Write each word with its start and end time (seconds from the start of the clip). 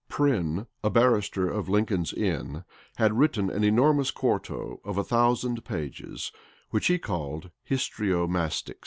Prynne, 0.09 0.65
a 0.83 0.89
barrister 0.89 1.47
of 1.47 1.69
Lincoln's 1.69 2.11
Inn, 2.11 2.63
had 2.95 3.15
written 3.19 3.51
an 3.51 3.63
enormous 3.63 4.09
quarto 4.09 4.81
of 4.83 4.97
a 4.97 5.03
thousand 5.03 5.63
pages, 5.63 6.31
which 6.71 6.87
he 6.87 6.97
called 6.97 7.51
Histrio 7.69 8.25
Mastyx. 8.27 8.79